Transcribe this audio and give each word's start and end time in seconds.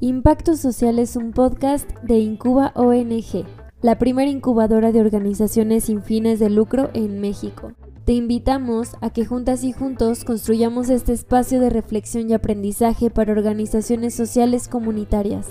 Impacto 0.00 0.56
Social 0.56 0.98
es 0.98 1.14
un 1.14 1.30
podcast 1.30 1.88
de 2.02 2.18
Incuba 2.18 2.72
ONG, 2.74 3.46
la 3.80 3.96
primera 3.96 4.28
incubadora 4.28 4.90
de 4.90 5.00
organizaciones 5.00 5.84
sin 5.84 6.02
fines 6.02 6.40
de 6.40 6.50
lucro 6.50 6.90
en 6.94 7.20
México. 7.20 7.72
Te 8.04 8.12
invitamos 8.12 8.96
a 9.00 9.10
que 9.10 9.24
juntas 9.24 9.62
y 9.62 9.72
juntos 9.72 10.24
construyamos 10.24 10.90
este 10.90 11.12
espacio 11.12 11.60
de 11.60 11.70
reflexión 11.70 12.28
y 12.28 12.34
aprendizaje 12.34 13.08
para 13.08 13.32
organizaciones 13.32 14.14
sociales 14.14 14.68
comunitarias. 14.68 15.46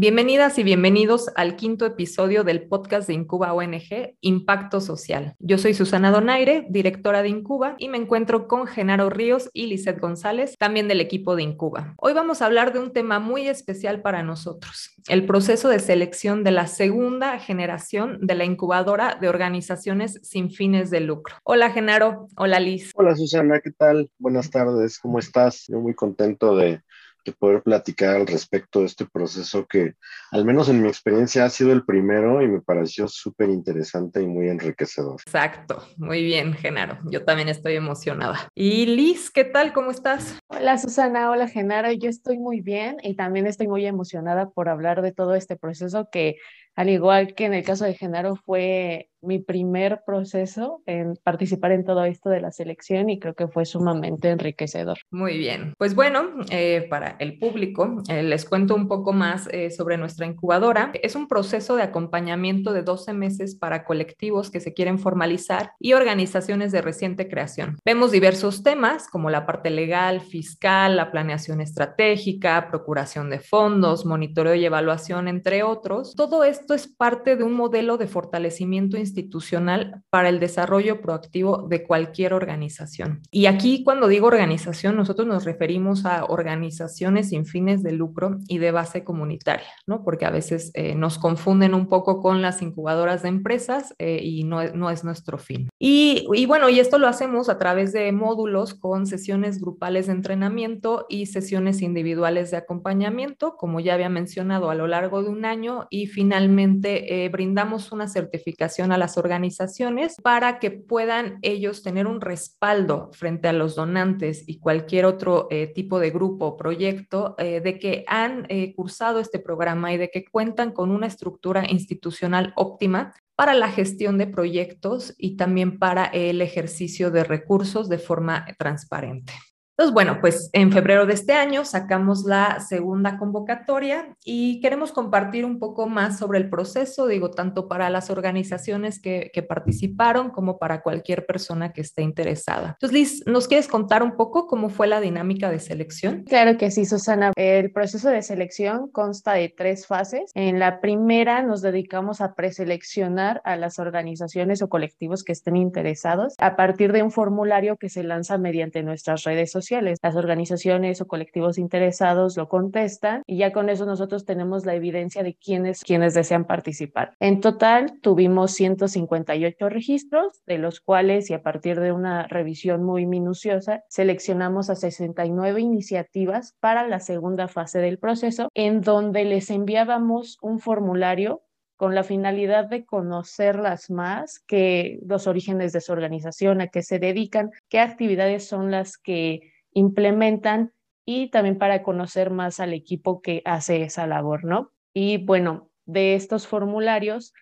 Bienvenidas 0.00 0.56
y 0.60 0.62
bienvenidos 0.62 1.28
al 1.34 1.56
quinto 1.56 1.84
episodio 1.84 2.44
del 2.44 2.68
podcast 2.68 3.08
de 3.08 3.14
Incuba 3.14 3.52
ONG, 3.52 4.14
Impacto 4.20 4.80
Social. 4.80 5.34
Yo 5.40 5.58
soy 5.58 5.74
Susana 5.74 6.12
Donaire, 6.12 6.68
directora 6.70 7.20
de 7.24 7.30
Incuba, 7.30 7.74
y 7.78 7.88
me 7.88 7.98
encuentro 7.98 8.46
con 8.46 8.68
Genaro 8.68 9.10
Ríos 9.10 9.50
y 9.52 9.66
Lizeth 9.66 9.98
González, 9.98 10.54
también 10.56 10.86
del 10.86 11.00
equipo 11.00 11.34
de 11.34 11.42
Incuba. 11.42 11.94
Hoy 11.96 12.12
vamos 12.12 12.40
a 12.40 12.46
hablar 12.46 12.72
de 12.72 12.78
un 12.78 12.92
tema 12.92 13.18
muy 13.18 13.48
especial 13.48 14.00
para 14.00 14.22
nosotros, 14.22 14.94
el 15.08 15.26
proceso 15.26 15.68
de 15.68 15.80
selección 15.80 16.44
de 16.44 16.52
la 16.52 16.68
segunda 16.68 17.36
generación 17.40 18.24
de 18.24 18.36
la 18.36 18.44
incubadora 18.44 19.18
de 19.20 19.28
organizaciones 19.28 20.20
sin 20.22 20.52
fines 20.52 20.90
de 20.90 21.00
lucro. 21.00 21.34
Hola 21.42 21.72
Genaro, 21.72 22.28
hola 22.36 22.60
Liz. 22.60 22.92
Hola 22.94 23.16
Susana, 23.16 23.58
¿qué 23.58 23.72
tal? 23.72 24.08
Buenas 24.20 24.48
tardes, 24.48 25.00
¿cómo 25.00 25.18
estás? 25.18 25.64
Yo 25.66 25.80
muy 25.80 25.94
contento 25.94 26.54
de 26.54 26.82
poder 27.32 27.62
platicar 27.62 28.16
al 28.16 28.26
respecto 28.26 28.80
de 28.80 28.86
este 28.86 29.06
proceso 29.06 29.66
que, 29.66 29.94
al 30.30 30.44
menos 30.44 30.68
en 30.68 30.82
mi 30.82 30.88
experiencia, 30.88 31.44
ha 31.44 31.50
sido 31.50 31.72
el 31.72 31.84
primero 31.84 32.42
y 32.42 32.48
me 32.48 32.60
pareció 32.60 33.08
súper 33.08 33.48
interesante 33.50 34.22
y 34.22 34.26
muy 34.26 34.48
enriquecedor. 34.48 35.20
Exacto, 35.26 35.82
muy 35.96 36.22
bien, 36.22 36.54
Genaro. 36.54 36.98
Yo 37.10 37.24
también 37.24 37.48
estoy 37.48 37.76
emocionada. 37.76 38.48
Y 38.54 38.86
Liz, 38.86 39.30
¿qué 39.30 39.44
tal? 39.44 39.72
¿Cómo 39.72 39.90
estás? 39.90 40.38
Hola 40.48 40.78
Susana, 40.78 41.30
hola 41.30 41.48
Genaro. 41.48 41.92
Yo 41.92 42.08
estoy 42.08 42.38
muy 42.38 42.60
bien 42.60 42.96
y 43.02 43.14
también 43.14 43.46
estoy 43.46 43.68
muy 43.68 43.86
emocionada 43.86 44.50
por 44.50 44.68
hablar 44.68 45.02
de 45.02 45.12
todo 45.12 45.34
este 45.34 45.56
proceso 45.56 46.08
que 46.10 46.36
al 46.78 46.90
igual 46.90 47.34
que 47.34 47.44
en 47.44 47.54
el 47.54 47.64
caso 47.64 47.84
de 47.84 47.94
Genaro, 47.94 48.36
fue 48.36 49.10
mi 49.20 49.38
primer 49.40 50.02
proceso 50.06 50.82
en 50.86 51.16
participar 51.22 51.72
en 51.72 51.84
todo 51.84 52.04
esto 52.04 52.30
de 52.30 52.40
la 52.40 52.52
selección 52.52 53.10
y 53.10 53.18
creo 53.18 53.34
que 53.34 53.48
fue 53.48 53.64
sumamente 53.64 54.30
enriquecedor. 54.30 54.98
Muy 55.10 55.38
bien, 55.38 55.74
pues 55.76 55.94
bueno, 55.94 56.30
eh, 56.50 56.86
para 56.88 57.16
el 57.18 57.38
público 57.38 58.02
eh, 58.08 58.22
les 58.22 58.44
cuento 58.44 58.74
un 58.74 58.86
poco 58.86 59.12
más 59.12 59.48
eh, 59.50 59.70
sobre 59.70 59.96
nuestra 59.96 60.26
incubadora. 60.26 60.92
Es 61.02 61.16
un 61.16 61.26
proceso 61.26 61.76
de 61.76 61.82
acompañamiento 61.82 62.72
de 62.72 62.82
12 62.82 63.12
meses 63.12 63.56
para 63.56 63.84
colectivos 63.84 64.50
que 64.50 64.60
se 64.60 64.72
quieren 64.72 64.98
formalizar 64.98 65.72
y 65.80 65.94
organizaciones 65.94 66.70
de 66.72 66.82
reciente 66.82 67.28
creación. 67.28 67.78
Vemos 67.84 68.12
diversos 68.12 68.62
temas 68.62 69.08
como 69.08 69.30
la 69.30 69.46
parte 69.46 69.70
legal, 69.70 70.20
fiscal, 70.20 70.96
la 70.96 71.10
planeación 71.10 71.60
estratégica, 71.60 72.68
procuración 72.70 73.30
de 73.30 73.40
fondos, 73.40 74.06
monitoreo 74.06 74.54
y 74.54 74.64
evaluación, 74.64 75.28
entre 75.28 75.62
otros. 75.62 76.14
Todo 76.14 76.44
esto 76.44 76.67
esto 76.68 76.74
es 76.74 76.86
parte 76.86 77.36
de 77.36 77.44
un 77.44 77.54
modelo 77.54 77.96
de 77.96 78.06
fortalecimiento 78.06 78.98
institucional 78.98 80.02
para 80.10 80.28
el 80.28 80.38
desarrollo 80.38 81.00
proactivo 81.00 81.66
de 81.66 81.82
cualquier 81.82 82.34
organización. 82.34 83.22
Y 83.30 83.46
aquí 83.46 83.82
cuando 83.82 84.06
digo 84.06 84.26
organización, 84.26 84.94
nosotros 84.94 85.26
nos 85.26 85.46
referimos 85.46 86.04
a 86.04 86.26
organizaciones 86.26 87.30
sin 87.30 87.46
fines 87.46 87.82
de 87.82 87.92
lucro 87.92 88.36
y 88.48 88.58
de 88.58 88.70
base 88.70 89.02
comunitaria, 89.02 89.70
¿no? 89.86 90.04
Porque 90.04 90.26
a 90.26 90.30
veces 90.30 90.70
eh, 90.74 90.94
nos 90.94 91.16
confunden 91.16 91.72
un 91.72 91.88
poco 91.88 92.20
con 92.20 92.42
las 92.42 92.60
incubadoras 92.60 93.22
de 93.22 93.30
empresas 93.30 93.94
eh, 93.98 94.20
y 94.22 94.44
no, 94.44 94.62
no, 94.74 94.90
es 94.90 95.04
nuestro 95.04 95.38
fin. 95.38 95.70
Y, 95.78 96.26
y 96.34 96.44
bueno, 96.44 96.68
y 96.68 96.80
esto 96.80 96.98
lo 96.98 97.08
hacemos 97.08 97.48
a 97.48 97.56
través 97.56 97.94
de 97.94 98.12
módulos 98.12 98.74
con 98.74 99.06
sesiones 99.06 99.58
grupales 99.58 100.08
de 100.08 100.12
entrenamiento 100.12 101.06
y 101.08 101.26
sesiones 101.26 101.80
individuales 101.80 102.50
de 102.50 102.58
acompañamiento, 102.58 103.56
como 103.56 103.80
ya 103.80 103.94
había 103.94 104.10
mencionado, 104.10 104.68
a 104.68 104.74
lo 104.74 104.86
largo 104.86 105.22
de 105.22 105.30
un 105.30 105.46
año 105.46 105.86
y 105.88 106.08
finalmente 106.08 106.57
eh, 106.58 107.28
brindamos 107.30 107.92
una 107.92 108.08
certificación 108.08 108.92
a 108.92 108.98
las 108.98 109.16
organizaciones 109.16 110.16
para 110.22 110.58
que 110.58 110.70
puedan 110.70 111.38
ellos 111.42 111.82
tener 111.82 112.06
un 112.06 112.20
respaldo 112.20 113.10
frente 113.12 113.48
a 113.48 113.52
los 113.52 113.74
donantes 113.76 114.44
y 114.46 114.58
cualquier 114.58 115.04
otro 115.04 115.46
eh, 115.50 115.68
tipo 115.68 116.00
de 116.00 116.10
grupo 116.10 116.46
o 116.46 116.56
proyecto 116.56 117.34
eh, 117.38 117.60
de 117.60 117.78
que 117.78 118.04
han 118.08 118.46
cursado 118.74 119.20
este 119.20 119.38
programa 119.38 119.92
y 119.92 119.98
de 119.98 120.10
que 120.10 120.24
cuentan 120.24 120.72
con 120.72 120.90
una 120.90 121.06
estructura 121.06 121.64
institucional 121.68 122.52
óptima 122.56 123.14
para 123.36 123.54
la 123.54 123.68
gestión 123.68 124.18
de 124.18 124.26
proyectos 124.26 125.14
y 125.16 125.36
también 125.36 125.78
para 125.78 126.06
el 126.06 126.40
ejercicio 126.40 127.10
de 127.10 127.24
recursos 127.24 127.88
de 127.88 127.98
forma 127.98 128.46
transparente. 128.58 129.32
Entonces, 129.78 129.94
bueno, 129.94 130.18
pues 130.20 130.50
en 130.54 130.72
febrero 130.72 131.06
de 131.06 131.14
este 131.14 131.34
año 131.34 131.64
sacamos 131.64 132.24
la 132.24 132.58
segunda 132.58 133.16
convocatoria 133.16 134.16
y 134.24 134.60
queremos 134.60 134.90
compartir 134.90 135.44
un 135.44 135.60
poco 135.60 135.88
más 135.88 136.18
sobre 136.18 136.40
el 136.40 136.50
proceso, 136.50 137.06
digo, 137.06 137.30
tanto 137.30 137.68
para 137.68 137.88
las 137.88 138.10
organizaciones 138.10 139.00
que, 139.00 139.30
participaron 139.48 140.30
como 140.30 140.58
para 140.58 140.82
cualquier 140.82 141.24
persona 141.24 141.72
que 141.72 141.80
esté 141.80 142.02
interesada. 142.02 142.76
Entonces, 142.80 142.92
Liz, 142.92 143.22
¿nos 143.26 143.46
quieres 143.46 143.68
contar 143.68 144.02
un 144.02 144.16
poco 144.16 144.48
cómo 144.48 144.68
fue 144.68 144.88
la 144.88 145.00
dinámica 145.00 145.48
de 145.48 145.60
selección? 145.60 146.24
Claro 146.24 146.58
que 146.58 146.72
sí, 146.72 146.84
Susana. 146.84 147.30
El 147.36 147.70
proceso 147.70 148.08
de 148.08 148.22
selección 148.22 148.90
consta 148.90 149.34
de 149.34 149.48
tres 149.48 149.86
fases. 149.86 150.32
En 150.34 150.58
la 150.58 150.80
primera 150.80 151.40
nos 151.42 151.62
dedicamos 151.62 152.20
a 152.20 152.34
preseleccionar 152.34 153.40
a 153.44 153.54
las 153.54 153.78
organizaciones 153.78 154.60
o 154.60 154.68
colectivos 154.68 155.22
que 155.22 155.30
estén 155.30 155.56
interesados 155.56 156.34
a 156.38 156.56
partir 156.56 156.92
de 156.92 157.04
un 157.04 157.12
formulario 157.12 157.76
que 157.76 157.88
se 157.88 158.02
lanza 158.02 158.38
mediante 158.38 158.82
nuestras 158.82 159.22
redes 159.22 159.52
sociales 159.52 159.67
las 159.70 160.16
organizaciones 160.16 161.00
o 161.00 161.06
colectivos 161.06 161.58
interesados 161.58 162.36
lo 162.36 162.48
contestan 162.48 163.22
y 163.26 163.38
ya 163.38 163.52
con 163.52 163.68
eso 163.68 163.86
nosotros 163.86 164.24
tenemos 164.24 164.64
la 164.66 164.74
evidencia 164.74 165.22
de 165.22 165.34
quiénes, 165.34 165.82
quienes 165.82 166.14
desean 166.14 166.44
participar. 166.44 167.14
En 167.20 167.40
total 167.40 168.00
tuvimos 168.00 168.52
158 168.52 169.68
registros, 169.68 170.42
de 170.46 170.58
los 170.58 170.80
cuales 170.80 171.30
y 171.30 171.34
a 171.34 171.42
partir 171.42 171.80
de 171.80 171.92
una 171.92 172.26
revisión 172.26 172.84
muy 172.84 173.06
minuciosa, 173.06 173.84
seleccionamos 173.88 174.70
a 174.70 174.74
69 174.74 175.60
iniciativas 175.60 176.56
para 176.60 176.86
la 176.86 177.00
segunda 177.00 177.48
fase 177.48 177.78
del 177.78 177.98
proceso, 177.98 178.48
en 178.54 178.80
donde 178.80 179.24
les 179.24 179.50
enviábamos 179.50 180.38
un 180.40 180.58
formulario 180.58 181.42
con 181.78 181.94
la 181.94 182.02
finalidad 182.02 182.64
de 182.64 182.84
conocerlas 182.84 183.88
más, 183.88 184.40
que 184.40 184.98
los 185.06 185.28
orígenes 185.28 185.72
de 185.72 185.80
su 185.80 185.92
organización, 185.92 186.60
a 186.60 186.66
qué 186.66 186.82
se 186.82 186.98
dedican, 186.98 187.52
qué 187.68 187.78
actividades 187.78 188.48
son 188.48 188.72
las 188.72 188.98
que 188.98 189.52
implementan 189.78 190.72
y 191.04 191.30
también 191.30 191.56
para 191.56 191.82
conocer 191.82 192.30
más 192.30 192.60
al 192.60 192.74
equipo 192.74 193.22
que 193.22 193.42
hace 193.44 193.82
esa 193.82 194.06
labor, 194.06 194.44
¿no? 194.44 194.72
Y 194.92 195.24
bueno, 195.24 195.70
de 195.86 196.14
estos 196.14 196.46
formularios 196.46 197.32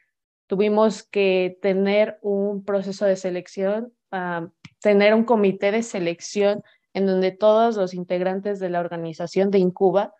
tuvimos 0.47 1.03
que 1.03 1.59
tener 1.63 2.19
un 2.23 2.65
proceso 2.65 3.07
de 3.07 3.17
selección, 3.17 3.93
ah, 4.13 4.49
tener 4.81 5.15
un 5.15 5.25
comité 5.25 5.73
de 5.73 5.83
selección 5.83 6.63
en 6.95 7.07
donde 7.07 7.33
todos 7.33 7.77
los 7.77 7.95
integrantes 7.95 8.61
de 8.61 8.71
la 8.71 8.81
organización 8.81 9.51
de 9.51 9.59
Incuba 9.59 10.13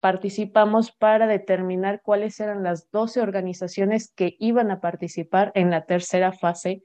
participamos 0.00 0.92
para 0.92 1.26
determinar 1.26 2.02
cuáles 2.02 2.40
eran 2.40 2.62
las 2.62 2.90
12 2.90 3.20
organizaciones 3.20 4.12
que 4.14 4.36
iban 4.38 4.70
a 4.70 4.80
participar 4.80 5.52
en 5.54 5.70
la 5.70 5.84
tercera 5.84 6.32
fase 6.32 6.82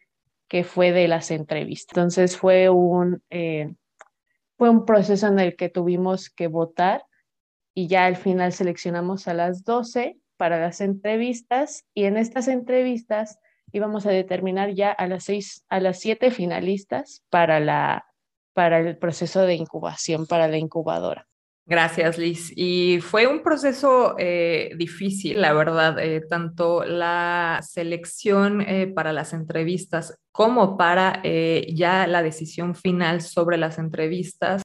que 0.47 0.63
fue 0.63 0.91
de 0.91 1.07
las 1.07 1.31
entrevistas. 1.31 1.97
Entonces 1.97 2.38
fue 2.38 2.69
un, 2.69 3.24
eh, 3.29 3.74
fue 4.57 4.69
un 4.69 4.85
proceso 4.85 5.27
en 5.27 5.39
el 5.39 5.55
que 5.55 5.69
tuvimos 5.69 6.29
que 6.29 6.47
votar 6.47 7.05
y 7.73 7.88
ya 7.88 8.05
al 8.05 8.16
final 8.16 8.53
seleccionamos 8.53 9.27
a 9.27 9.33
las 9.33 9.63
12 9.63 10.17
para 10.38 10.59
las 10.59 10.81
entrevistas 10.81 11.85
y 11.93 12.05
en 12.05 12.17
estas 12.17 12.47
entrevistas 12.47 13.39
íbamos 13.71 14.05
a 14.05 14.11
determinar 14.11 14.73
ya 14.73 14.91
a 14.91 15.07
las 15.07 15.25
seis, 15.25 15.65
a 15.69 15.79
las 15.79 15.99
siete 15.99 16.31
finalistas 16.31 17.23
para 17.29 17.59
la 17.59 18.05
para 18.53 18.79
el 18.79 18.97
proceso 18.97 19.41
de 19.41 19.55
incubación 19.55 20.27
para 20.27 20.47
la 20.47 20.57
incubadora. 20.57 21.27
Gracias, 21.67 22.19
Liz. 22.19 22.53
Y 22.56 23.00
fue 23.01 23.25
un 23.25 23.41
proceso 23.41 24.15
eh, 24.19 24.71
difícil, 24.77 25.41
la 25.41 25.51
verdad, 25.51 25.97
eh, 25.97 26.21
tanto 26.29 26.85
la 26.85 27.59
selección 27.67 28.62
eh, 28.62 28.85
para 28.85 29.12
las 29.13 29.33
entrevistas 29.33 30.15
como 30.31 30.77
para 30.77 31.23
ya 31.23 32.07
la 32.07 32.21
decisión 32.21 32.75
final 32.75 33.21
sobre 33.21 33.57
las 33.57 33.79
entrevistas 33.79 34.62
eh, 34.62 34.64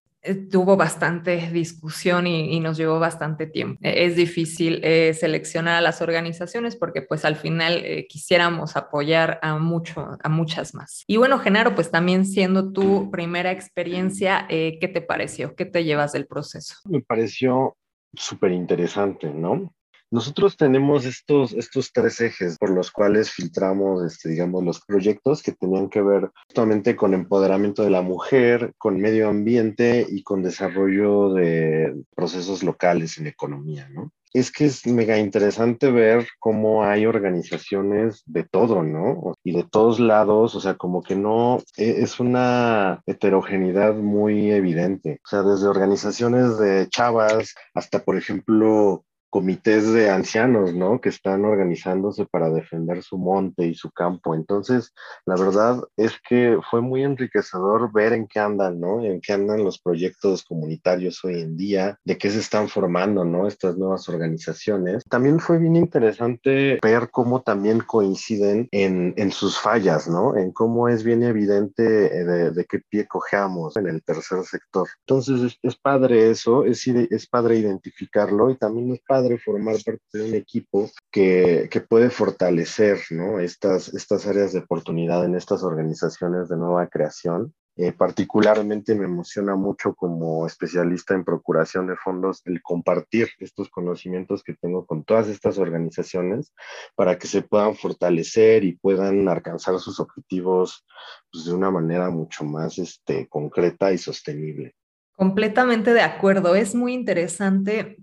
tuvo 0.51 0.77
bastante 0.77 1.51
discusión 1.51 2.27
y, 2.27 2.61
nos 2.61 2.77
llevó 2.77 2.99
bastante 2.99 3.47
tiempo. 3.47 3.79
E, 3.83 4.05
es 4.05 4.17
difícil 4.17 4.81
eh, 4.83 5.15
seleccionar 5.15 5.77
a 5.77 5.81
las 5.81 6.03
organizaciones 6.03 6.77
porque 6.77 7.03
pues 7.03 7.25
al 7.25 7.37
final 7.37 7.81
eh, 7.85 8.07
quisiéramos 8.09 8.77
apoyar 8.77 9.39
a, 9.43 9.57
mucho, 9.59 10.19
a 10.23 10.29
muchas 10.29 10.75
más. 10.75 11.05
Y 11.07 11.17
bueno, 11.17 11.39
Genaro, 11.39 11.75
pues 11.75 11.91
también 11.91 12.27
siendo 12.27 12.73
tu 12.73 13.11
primera 13.11 13.51
experiencia, 13.51 14.47
¿qué 14.49 14.91
te 14.93 15.01
pareció? 15.01 15.55
¿Qué 15.55 15.65
te 15.65 15.85
llevas 15.85 16.13
del 16.13 16.27
proceso? 16.27 16.75
Me 16.85 17.01
pareció 17.01 17.77
súper 18.15 18.53
interesante, 18.53 19.31
¿no? 19.31 19.73
Nosotros 20.13 20.57
tenemos 20.57 21.05
estos, 21.05 21.53
estos 21.53 21.93
tres 21.93 22.21
ejes 22.21 22.59
por 22.59 22.71
los 22.71 22.91
cuales 22.91 23.31
filtramos, 23.31 24.05
este, 24.05 24.31
digamos, 24.31 24.65
los 24.65 24.81
proyectos 24.81 25.41
que 25.41 25.53
tenían 25.53 25.89
que 25.89 26.03
ver 26.03 26.31
justamente 26.49 26.97
con 26.97 27.15
empoderamiento 27.15 27.85
de 27.85 27.91
la 27.91 28.03
mujer, 28.03 28.73
con 28.77 29.01
medio 29.01 29.29
ambiente 29.29 30.05
y 30.09 30.25
con 30.25 30.43
desarrollo 30.43 31.33
de 31.33 31.95
procesos 32.17 32.65
locales 32.65 33.19
en 33.19 33.29
economía, 33.29 33.89
¿no? 33.89 34.13
Es 34.33 34.53
que 34.53 34.67
es 34.67 34.87
mega 34.87 35.19
interesante 35.19 35.91
ver 35.91 36.27
cómo 36.39 36.85
hay 36.85 37.05
organizaciones 37.07 38.23
de 38.27 38.45
todo, 38.45 38.83
¿no? 38.83 39.35
Y 39.45 39.53
de 39.53 39.65
todos 39.65 39.99
lados, 39.99 40.55
o 40.55 40.61
sea, 40.61 40.75
como 40.75 41.03
que 41.03 41.17
no, 41.17 41.59
e, 41.77 42.03
es 42.03 42.21
una 42.21 43.03
heterogeneidad 43.07 43.95
muy 43.95 44.51
evidente. 44.53 45.21
O 45.25 45.29
sea, 45.29 45.43
desde 45.43 45.67
organizaciones 45.67 46.59
de 46.59 46.89
chavas 46.89 47.55
hasta, 47.75 48.05
por 48.05 48.17
ejemplo, 48.17 49.05
comités 49.31 49.91
de 49.93 50.11
ancianos, 50.11 50.75
¿no? 50.75 51.01
Que 51.01 51.09
están 51.09 51.45
organizándose 51.45 52.27
para 52.27 52.51
defender 52.51 53.03
su 53.03 53.17
monte 53.17 53.65
y 53.65 53.75
su 53.75 53.91
campo. 53.93 54.35
Entonces, 54.35 54.93
la 55.25 55.37
verdad 55.37 55.81
es 55.97 56.13
que 56.29 56.59
fue 56.69 56.81
muy 56.81 57.05
enriquecedor 57.05 57.93
ver 57.93 58.13
en 58.13 58.27
qué 58.27 58.41
andan, 58.41 58.81
¿no? 58.81 59.03
En 59.05 59.21
qué 59.21 59.33
andan 59.33 59.65
los 59.65 59.81
proyectos 59.81 60.45
comunitarios 60.45 61.25
hoy 61.25 61.41
en 61.41 61.57
día, 61.57 61.97
de 62.05 62.19
qué 62.19 62.29
se 62.29 62.41
están 62.41 62.69
formando, 62.69 63.25
¿no? 63.25 63.47
Estas 63.47 63.77
nuevas 63.79 64.09
organizaciones. 64.09 65.05
También 65.09 65.39
fue 65.39 65.59
bien 65.59 65.77
interesante 65.77 66.79
ver 66.83 67.11
cómo 67.11 67.43
también 67.43 67.81
coinciden 67.81 68.69
en, 68.73 69.15
en 69.17 69.31
sus 69.31 69.59
fallas, 69.59 70.09
¿no? 70.09 70.37
En 70.37 70.51
cómo 70.53 70.89
es 70.89 71.05
bien 71.05 71.23
evidente 71.23 72.07
eh, 72.07 72.25
de, 72.25 72.51
de 72.51 72.65
qué 72.65 72.81
pie 72.89 73.07
cojeamos 73.07 73.77
en 73.77 73.87
el 73.87 74.03
tercer 74.03 74.43
sector. 74.43 74.89
Entonces, 75.07 75.41
es, 75.41 75.59
es 75.63 75.77
padre 75.77 76.31
eso, 76.31 76.65
es, 76.65 76.85
es 76.87 77.27
padre 77.29 77.59
identificarlo 77.59 78.51
y 78.51 78.57
también 78.57 78.93
es 78.93 79.01
padre 79.07 79.20
formar 79.45 79.77
parte 79.85 80.03
de 80.13 80.29
un 80.29 80.35
equipo 80.35 80.91
que, 81.11 81.69
que 81.71 81.81
puede 81.81 82.11
fortalecer 82.11 82.99
¿no? 83.11 83.41
estas, 83.41 83.89
estas 83.95 84.27
áreas 84.27 84.53
de 84.53 84.61
oportunidad 84.61 85.25
en 85.25 85.35
estas 85.35 85.63
organizaciones 85.63 86.49
de 86.49 86.57
nueva 86.57 86.87
creación. 86.89 87.55
Eh, 87.77 87.93
particularmente 87.93 88.95
me 88.95 89.05
emociona 89.05 89.55
mucho 89.55 89.95
como 89.95 90.47
especialista 90.47 91.15
en 91.15 91.25
procuración 91.25 91.87
de 91.87 91.97
fondos 91.97 92.43
el 92.45 92.61
compartir 92.61 93.29
estos 93.39 93.71
conocimientos 93.71 94.43
que 94.43 94.55
tengo 94.55 94.85
con 94.85 95.05
todas 95.05 95.29
estas 95.29 95.57
organizaciones 95.57 96.53
para 96.95 97.17
que 97.17 97.27
se 97.27 97.41
puedan 97.41 97.77
fortalecer 97.77 98.65
y 98.65 98.77
puedan 98.77 99.29
alcanzar 99.29 99.79
sus 99.79 99.99
objetivos 99.99 100.85
pues, 101.33 101.47
de 101.47 101.55
una 101.55 101.71
manera 101.71 102.11
mucho 102.11 102.45
más 102.45 102.77
este, 102.77 103.29
concreta 103.29 103.93
y 103.93 103.99
sostenible. 103.99 104.75
Completamente 105.13 105.95
de 105.95 106.03
acuerdo. 106.03 106.55
Es 106.55 106.75
muy 106.75 106.93
interesante 106.93 107.97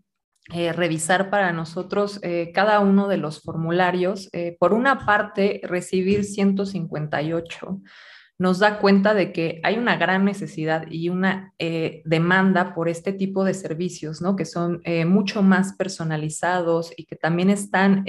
eh, 0.53 0.71
revisar 0.71 1.29
para 1.29 1.51
nosotros 1.51 2.19
eh, 2.23 2.51
cada 2.53 2.79
uno 2.79 3.09
de 3.09 3.17
los 3.17 3.41
formularios. 3.41 4.29
Eh, 4.31 4.55
por 4.57 4.73
una 4.73 5.05
parte, 5.05 5.59
recibir 5.63 6.23
158 6.23 7.81
nos 8.39 8.59
da 8.59 8.79
cuenta 8.79 9.13
de 9.13 9.33
que 9.33 9.59
hay 9.63 9.77
una 9.77 9.97
gran 9.97 10.23
necesidad 10.23 10.85
y 10.91 11.09
una 11.09 11.53
demanda 11.57 12.75
por 12.75 12.87
este 12.87 13.11
tipo 13.11 13.43
de 13.43 13.55
servicios, 13.55 14.21
¿no? 14.21 14.35
que 14.35 14.45
son 14.45 14.83
mucho 15.07 15.41
más 15.41 15.73
personalizados 15.73 16.93
y 16.95 17.05
que 17.05 17.15
también 17.15 17.49
están 17.49 18.05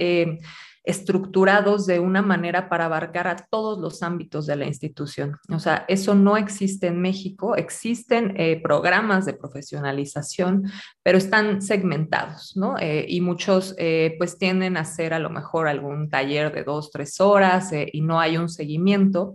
estructurados 0.89 1.85
de 1.85 2.01
una 2.01 2.23
manera 2.23 2.71
para 2.71 2.87
abarcar 2.87 3.29
a 3.29 3.37
todos 3.37 3.79
los 3.79 4.03
ámbitos 4.03 4.47
de 4.47 4.57
la 4.57 4.65
institución. 4.65 5.37
O 5.53 5.59
sea, 5.59 5.85
eso 5.87 6.15
no 6.15 6.39
existe 6.39 6.87
en 6.87 7.03
México. 7.03 7.57
Existen 7.57 8.33
eh, 8.39 8.59
programas 8.63 9.27
de 9.27 9.35
profesionalización, 9.35 10.65
pero 11.03 11.19
están 11.19 11.61
segmentados, 11.61 12.57
¿no? 12.57 12.79
Eh, 12.79 13.05
y 13.07 13.21
muchos 13.21 13.75
eh, 13.77 14.15
pues 14.17 14.39
tienden 14.39 14.79
a 14.79 14.81
hacer 14.81 15.13
a 15.13 15.19
lo 15.19 15.29
mejor 15.29 15.69
algún 15.69 16.09
taller 16.09 16.55
de 16.55 16.65
dos, 16.65 16.91
tres 16.91 17.21
horas 17.21 17.71
y 17.93 18.01
no 18.01 18.19
hay 18.19 18.39
un 18.39 18.49
seguimiento. 18.49 19.35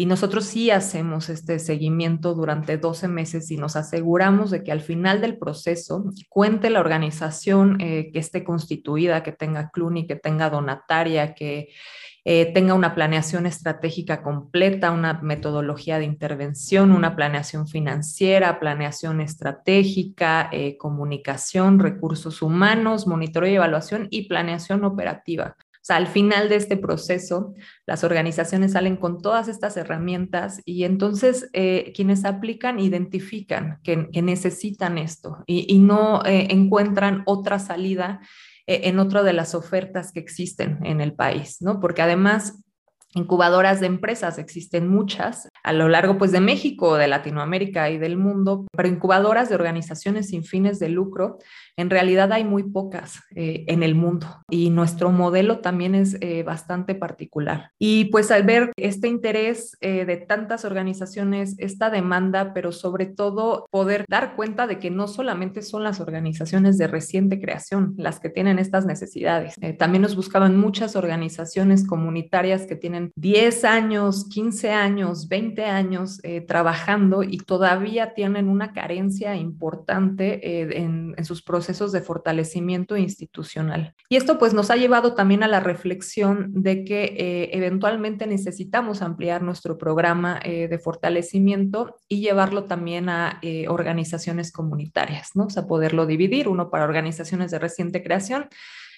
Y 0.00 0.06
nosotros 0.06 0.46
sí 0.46 0.70
hacemos 0.70 1.28
este 1.28 1.58
seguimiento 1.58 2.32
durante 2.32 2.78
12 2.78 3.06
meses 3.06 3.50
y 3.50 3.58
nos 3.58 3.76
aseguramos 3.76 4.50
de 4.50 4.64
que 4.64 4.72
al 4.72 4.80
final 4.80 5.20
del 5.20 5.36
proceso 5.36 6.04
cuente 6.30 6.70
la 6.70 6.80
organización 6.80 7.78
eh, 7.82 8.08
que 8.10 8.18
esté 8.18 8.42
constituida, 8.42 9.22
que 9.22 9.32
tenga 9.32 9.68
CLUNY, 9.68 10.06
que 10.06 10.16
tenga 10.16 10.48
donataria, 10.48 11.34
que 11.34 11.68
eh, 12.24 12.50
tenga 12.54 12.72
una 12.72 12.94
planeación 12.94 13.44
estratégica 13.44 14.22
completa, 14.22 14.90
una 14.90 15.20
metodología 15.20 15.98
de 15.98 16.06
intervención, 16.06 16.92
una 16.92 17.14
planeación 17.14 17.68
financiera, 17.68 18.58
planeación 18.58 19.20
estratégica, 19.20 20.48
eh, 20.50 20.78
comunicación, 20.78 21.78
recursos 21.78 22.40
humanos, 22.40 23.06
monitoreo 23.06 23.52
y 23.52 23.56
evaluación 23.56 24.08
y 24.10 24.28
planeación 24.28 24.82
operativa. 24.84 25.58
O 25.80 25.82
sea, 25.82 25.96
al 25.96 26.08
final 26.08 26.50
de 26.50 26.56
este 26.56 26.76
proceso, 26.76 27.54
las 27.86 28.04
organizaciones 28.04 28.72
salen 28.72 28.96
con 28.96 29.22
todas 29.22 29.48
estas 29.48 29.78
herramientas 29.78 30.60
y 30.66 30.84
entonces 30.84 31.48
eh, 31.54 31.92
quienes 31.96 32.26
aplican 32.26 32.78
identifican 32.78 33.80
que, 33.82 34.08
necesitan 34.22 34.98
esto 34.98 35.42
y, 35.46 35.78
no 35.78 36.22
eh, 36.26 36.48
encuentran 36.50 37.22
otra 37.24 37.58
salida 37.58 38.20
eh, 38.66 38.82
en 38.84 38.98
otra 38.98 39.22
de 39.22 39.32
las 39.32 39.54
ofertas 39.54 40.12
que 40.12 40.20
existen 40.20 40.78
en 40.84 41.00
el 41.00 41.14
país, 41.14 41.62
¿no? 41.62 41.80
Porque 41.80 42.02
además 42.02 42.62
incubadoras 43.14 43.80
de 43.80 43.86
empresas, 43.86 44.38
existen 44.38 44.86
muchas 44.86 45.48
a 45.62 45.72
lo 45.72 45.88
largo 45.88 46.18
pues 46.18 46.32
de 46.32 46.40
México, 46.40 46.96
de 46.96 47.08
Latinoamérica 47.08 47.90
y 47.90 47.98
del 47.98 48.16
mundo, 48.16 48.66
pero 48.76 48.88
incubadoras 48.88 49.48
de 49.48 49.54
organizaciones 49.54 50.28
sin 50.28 50.44
fines 50.44 50.78
de 50.78 50.88
lucro, 50.88 51.38
en 51.76 51.90
realidad 51.90 52.32
hay 52.32 52.44
muy 52.44 52.64
pocas 52.64 53.22
eh, 53.34 53.64
en 53.66 53.82
el 53.82 53.94
mundo 53.94 54.26
y 54.50 54.70
nuestro 54.70 55.10
modelo 55.10 55.60
también 55.60 55.94
es 55.94 56.16
eh, 56.20 56.42
bastante 56.42 56.94
particular. 56.94 57.70
Y 57.78 58.06
pues 58.06 58.30
al 58.30 58.42
ver 58.42 58.72
este 58.76 59.08
interés 59.08 59.76
eh, 59.80 60.04
de 60.04 60.16
tantas 60.18 60.64
organizaciones, 60.64 61.54
esta 61.58 61.90
demanda, 61.90 62.52
pero 62.52 62.72
sobre 62.72 63.06
todo 63.06 63.66
poder 63.70 64.04
dar 64.08 64.36
cuenta 64.36 64.66
de 64.66 64.78
que 64.78 64.90
no 64.90 65.08
solamente 65.08 65.62
son 65.62 65.82
las 65.82 66.00
organizaciones 66.00 66.76
de 66.76 66.86
reciente 66.86 67.40
creación 67.40 67.94
las 67.96 68.20
que 68.20 68.28
tienen 68.28 68.58
estas 68.58 68.84
necesidades, 68.84 69.54
también 69.78 70.02
nos 70.02 70.16
buscaban 70.16 70.58
muchas 70.58 70.96
organizaciones 70.96 71.86
comunitarias 71.86 72.66
que 72.66 72.76
tienen 72.76 73.12
10 73.16 73.64
años, 73.64 74.28
15 74.28 74.70
años, 74.70 75.28
20 75.28 75.49
años 75.58 76.20
eh, 76.22 76.40
trabajando 76.40 77.22
y 77.22 77.38
todavía 77.38 78.14
tienen 78.14 78.48
una 78.48 78.72
carencia 78.72 79.36
importante 79.36 80.40
eh, 80.42 80.78
en, 80.78 81.24
sus 81.24 81.42
procesos 81.42 81.92
de 81.92 82.00
fortalecimiento 82.00 82.96
institucional. 82.96 83.94
Y 84.08 84.16
esto 84.16 84.38
pues 84.38 84.54
nos 84.54 84.70
ha 84.70 84.76
llevado 84.76 85.14
también 85.14 85.42
a 85.42 85.48
la 85.48 85.60
reflexión 85.60 86.50
de 86.54 86.84
que 86.84 87.04
eh, 87.04 87.50
eventualmente 87.52 88.26
necesitamos 88.26 89.02
ampliar 89.02 89.42
nuestro 89.42 89.76
programa 89.76 90.40
de 90.40 90.78
fortalecimiento 90.78 91.96
y 92.08 92.20
llevarlo 92.20 92.64
también 92.64 93.08
a 93.08 93.40
organizaciones 93.68 94.52
comunitarias, 94.52 95.30
¿no? 95.34 95.44
O 95.44 95.50
sea, 95.50 95.66
poderlo 95.66 96.06
dividir, 96.06 96.48
uno 96.48 96.70
para 96.70 96.84
organizaciones 96.84 97.50
de 97.50 97.58
reciente 97.58 98.02
creación 98.02 98.48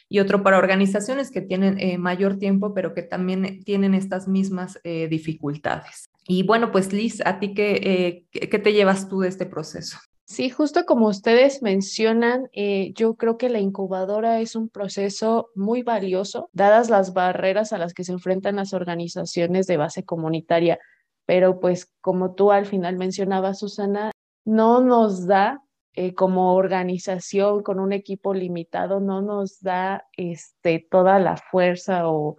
y 0.09 0.21
otro 0.21 0.43
para 0.43 0.59
organizaciones 0.59 1.31
que 1.31 1.41
tienen 1.41 2.01
mayor 2.01 2.39
tiempo, 2.39 2.75
pero 2.75 2.95
que 2.95 3.03
también 3.03 3.65
tienen 3.65 3.95
estas 3.95 4.29
mismas 4.29 4.79
dificultades. 4.85 6.12
Y 6.27 6.45
bueno, 6.45 6.71
pues 6.71 6.93
Liz, 6.93 7.21
¿a 7.25 7.39
ti 7.39 7.55
qué, 7.55 8.27
eh, 8.33 8.49
qué 8.49 8.59
te 8.59 8.73
llevas 8.73 9.09
tú 9.09 9.21
de 9.21 9.29
este 9.29 9.47
proceso? 9.47 9.99
Sí, 10.25 10.49
justo 10.51 10.85
como 10.87 11.09
ustedes 11.09 11.63
mencionan, 11.63 12.49
yo 12.95 13.17
creo 13.17 13.37
que 13.37 13.51
la 13.51 13.59
incubadora 13.59 14.41
es 14.41 14.57
un 14.57 14.71
proceso 14.71 15.51
muy 15.55 15.83
valioso, 15.83 16.49
dadas 16.53 16.89
las 16.89 17.13
barreras 17.13 17.75
a 17.75 17.79
las 17.79 17.93
que 17.93 18.05
se 18.05 18.13
enfrentan 18.13 18.57
las 18.57 18.73
organizaciones 18.73 19.67
de 19.67 19.77
base 19.77 20.05
comunitaria. 20.05 20.79
Pero 21.27 21.61
pues 21.61 21.93
como 22.01 22.35
tú 22.35 22.51
al 22.51 22.65
final 22.67 22.97
mencionabas, 22.97 23.59
Susana, 23.59 24.13
no 24.45 24.81
nos 24.81 25.27
da 25.27 25.61
eh, 25.95 26.15
como 26.15 26.55
organización 26.55 27.63
con 27.63 27.79
un 27.79 27.93
equipo 27.93 28.33
limitado 28.33 28.99
no 28.99 29.21
nos 29.21 29.61
da 29.61 30.07
este, 30.17 30.87
toda 30.91 31.19
la 31.19 31.37
fuerza 31.37 32.09
o, 32.09 32.39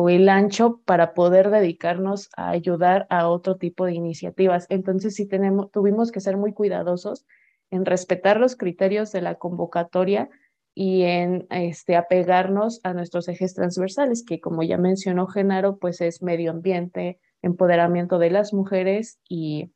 o 0.00 0.08
el 0.10 0.28
ancho 0.28 0.80
para 0.84 1.12
poder 1.12 1.50
dedicarnos 1.50 2.30
a 2.36 2.50
ayudar 2.50 3.08
a 3.10 3.26
otro 3.26 3.56
tipo 3.56 3.84
de 3.84 3.94
iniciativas. 3.94 4.64
Entonces 4.68 5.16
sí 5.16 5.26
tenemos, 5.26 5.72
tuvimos 5.72 6.12
que 6.12 6.20
ser 6.20 6.36
muy 6.36 6.52
cuidadosos 6.52 7.26
en 7.72 7.84
respetar 7.84 8.38
los 8.38 8.54
criterios 8.54 9.10
de 9.10 9.22
la 9.22 9.34
convocatoria 9.34 10.30
y 10.72 11.02
en 11.02 11.48
este, 11.50 11.96
apegarnos 11.96 12.80
a 12.84 12.94
nuestros 12.94 13.26
ejes 13.26 13.54
transversales, 13.54 14.24
que 14.24 14.40
como 14.40 14.62
ya 14.62 14.78
mencionó 14.78 15.26
Genaro, 15.26 15.78
pues 15.78 16.00
es 16.00 16.22
medio 16.22 16.52
ambiente, 16.52 17.18
empoderamiento 17.42 18.20
de 18.20 18.30
las 18.30 18.54
mujeres 18.54 19.18
y 19.28 19.72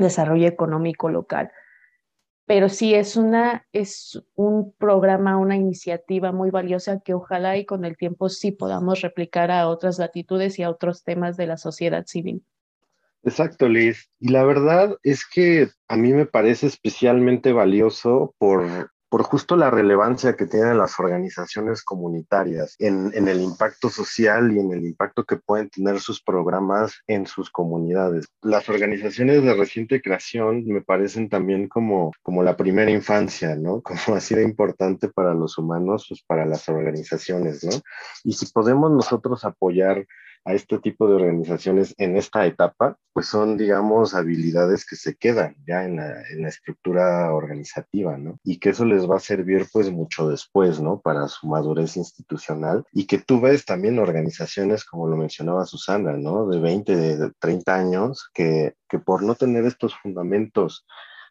desarrollo 0.00 0.48
económico 0.48 1.10
local 1.10 1.52
pero 2.46 2.68
sí 2.68 2.94
es 2.94 3.16
una 3.16 3.66
es 3.72 4.22
un 4.34 4.72
programa, 4.72 5.36
una 5.36 5.56
iniciativa 5.56 6.32
muy 6.32 6.50
valiosa 6.50 7.00
que 7.00 7.14
ojalá 7.14 7.56
y 7.56 7.64
con 7.64 7.84
el 7.84 7.96
tiempo 7.96 8.28
sí 8.28 8.52
podamos 8.52 9.00
replicar 9.00 9.50
a 9.50 9.68
otras 9.68 9.98
latitudes 9.98 10.58
y 10.58 10.62
a 10.62 10.70
otros 10.70 11.04
temas 11.04 11.36
de 11.36 11.46
la 11.46 11.56
sociedad 11.56 12.06
civil. 12.06 12.44
Exacto, 13.22 13.68
Liz. 13.68 14.10
Y 14.20 14.28
la 14.28 14.44
verdad 14.44 14.98
es 15.02 15.26
que 15.26 15.68
a 15.88 15.96
mí 15.96 16.12
me 16.12 16.26
parece 16.26 16.66
especialmente 16.66 17.52
valioso 17.52 18.34
por 18.36 18.90
por 19.14 19.22
justo 19.22 19.54
la 19.54 19.70
relevancia 19.70 20.34
que 20.34 20.46
tienen 20.46 20.76
las 20.76 20.98
organizaciones 20.98 21.84
comunitarias 21.84 22.74
en, 22.80 23.12
el 23.14 23.42
impacto 23.42 23.88
social 23.88 24.50
y 24.50 24.58
en 24.58 24.72
el 24.72 24.84
impacto 24.84 25.22
que 25.22 25.36
pueden 25.36 25.70
tener 25.70 26.00
sus 26.00 26.20
programas 26.20 27.00
en 27.06 27.24
sus 27.24 27.48
comunidades. 27.48 28.26
Las 28.42 28.68
organizaciones 28.68 29.44
de 29.44 29.54
reciente 29.54 30.02
creación 30.02 30.64
me 30.66 30.80
parecen 30.80 31.28
también 31.28 31.68
como, 31.68 32.10
como 32.24 32.42
la 32.42 32.56
primera 32.56 32.90
infancia, 32.90 33.54
¿no? 33.54 33.82
Como 34.04 34.16
ha 34.16 34.20
sido 34.20 34.40
importante 34.40 35.08
para 35.08 35.32
los 35.32 35.58
humanos, 35.58 36.06
pues 36.08 36.24
para 36.26 36.44
las 36.44 36.68
organizaciones, 36.68 37.62
¿no? 37.62 37.70
Y 38.24 38.32
si 38.32 38.46
podemos 38.46 38.90
nosotros 38.90 39.44
apoyar 39.44 40.04
a 40.44 40.52
este 40.54 40.78
tipo 40.78 41.08
de 41.08 41.14
organizaciones 41.14 41.94
en 41.98 42.16
esta 42.16 42.46
etapa, 42.46 42.98
pues 43.12 43.26
son, 43.26 43.56
digamos, 43.56 44.14
habilidades 44.14 44.84
que 44.84 44.96
se 44.96 45.16
quedan 45.16 45.56
ya 45.66 45.84
en 45.84 45.96
la, 45.96 46.22
en 46.30 46.42
la, 46.42 46.48
estructura 46.48 47.32
organizativa, 47.32 48.16
¿no? 48.18 48.38
Y 48.44 48.58
que 48.58 48.70
eso 48.70 48.84
les 48.84 49.08
va 49.08 49.16
a 49.16 49.20
servir 49.20 49.66
pues 49.72 49.90
mucho 49.90 50.28
después, 50.28 50.80
¿no? 50.80 51.00
Para 51.00 51.28
su 51.28 51.46
madurez 51.46 51.96
institucional 51.96 52.84
y 52.92 53.06
que 53.06 53.18
tú 53.18 53.40
ves 53.40 53.64
también 53.64 53.98
organizaciones, 53.98 54.84
como 54.84 55.08
lo 55.08 55.16
mencionaba 55.16 55.64
Susana, 55.64 56.12
¿no? 56.16 56.46
De 56.48 56.58
20, 56.60 56.96
de 56.96 57.32
30 57.38 57.74
años, 57.74 58.30
que, 58.34 58.74
que 58.88 58.98
por 58.98 59.22
no 59.22 59.34
tener 59.34 59.64
estos 59.64 59.94
fundamentos 59.96 60.84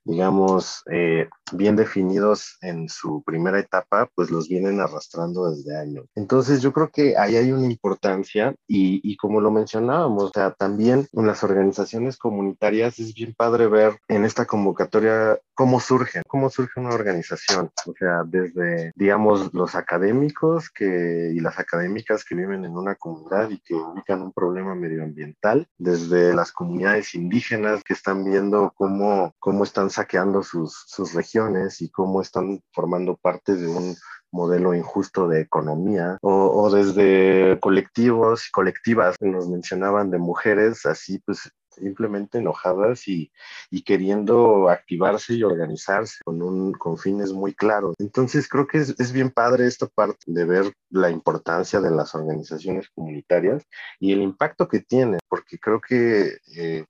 digamos, 0.05 0.83
eh, 0.91 1.29
bien 1.51 1.75
definidos 1.75 2.57
en 2.61 2.89
su 2.89 3.23
primera 3.23 3.59
etapa, 3.59 4.09
pues 4.15 4.31
los 4.31 4.47
vienen 4.47 4.79
arrastrando 4.79 5.49
desde 5.49 5.77
años. 5.77 6.05
Entonces 6.15 6.61
yo 6.61 6.73
creo 6.73 6.89
que 6.89 7.17
ahí 7.17 7.35
hay 7.35 7.51
una 7.51 7.65
importancia 7.65 8.55
y, 8.67 9.01
y 9.03 9.17
como 9.17 9.41
lo 9.41 9.51
mencionábamos, 9.51 10.23
o 10.23 10.31
sea, 10.33 10.51
también 10.51 11.07
en 11.11 11.27
las 11.27 11.43
organizaciones 11.43 12.17
comunitarias 12.17 12.99
es 12.99 13.13
bien 13.13 13.33
padre 13.35 13.67
ver 13.67 13.97
en 14.07 14.25
esta 14.25 14.45
convocatoria 14.45 15.39
cómo 15.53 15.79
surge, 15.79 16.21
cómo 16.27 16.49
surge 16.49 16.79
una 16.79 16.93
organización, 16.93 17.71
o 17.85 17.93
sea, 17.97 18.23
desde, 18.25 18.91
digamos, 18.95 19.53
los 19.53 19.75
académicos 19.75 20.69
que, 20.69 21.31
y 21.33 21.39
las 21.39 21.59
académicas 21.59 22.23
que 22.25 22.35
viven 22.35 22.65
en 22.65 22.75
una 22.75 22.95
comunidad 22.95 23.49
y 23.49 23.59
que 23.59 23.75
ubican 23.75 24.21
un 24.21 24.33
problema 24.33 24.75
medioambiental, 24.75 25.67
desde 25.77 26.33
las 26.33 26.51
comunidades 26.51 27.13
indígenas 27.15 27.83
que 27.83 27.93
están 27.93 28.23
viendo 28.23 28.73
cómo, 28.75 29.33
cómo 29.39 29.63
están 29.63 29.89
saqueando 29.93 30.43
sus, 30.43 30.83
sus 30.87 31.13
regiones 31.13 31.81
y 31.81 31.89
cómo 31.89 32.21
están 32.21 32.61
formando 32.71 33.17
parte 33.17 33.55
de 33.55 33.67
un 33.67 33.95
modelo 34.31 34.73
injusto 34.73 35.27
de 35.27 35.41
economía, 35.41 36.17
o, 36.21 36.31
o, 36.33 36.71
desde 36.71 37.59
colectivos 37.59 38.49
colectivas 38.51 39.15
nos 39.21 39.47
mencionaban 39.47 40.09
de 40.09 40.17
mujeres, 40.17 40.87
así 40.87 41.19
pues 41.19 41.51
simplemente 41.75 42.37
enojadas 42.39 43.07
y, 43.07 43.31
y, 43.69 43.83
queriendo 43.83 44.69
activarse 44.69 45.33
y 45.33 45.43
organizarse 45.43 46.17
con, 46.23 46.41
un, 46.41 46.73
con 46.73 46.97
fines 46.97 47.31
muy 47.31 47.53
claros. 47.53 47.95
Entonces 47.99 48.47
creo 48.47 48.67
que 48.67 48.79
es, 48.79 48.95
es, 48.99 49.11
bien 49.11 49.31
padre 49.31 49.67
esta 49.67 49.87
parte 49.87 50.23
de 50.27 50.45
ver 50.45 50.73
la 50.89 51.09
importancia 51.09 51.79
de 51.81 51.91
las 51.91 52.13
organizaciones 52.15 52.89
comunitarias 52.93 53.63
y 53.99 54.13
el 54.13 54.21
impacto 54.21 54.67
que 54.67 54.81
tienen, 54.81 55.19
porque 55.27 55.57
creo 55.57 55.81
que 55.81 56.37
eh, 56.55 56.85